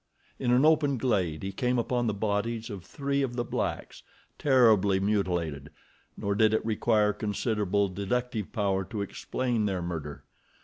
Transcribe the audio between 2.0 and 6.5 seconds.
the bodies of three of the blacks, terribly mutilated, nor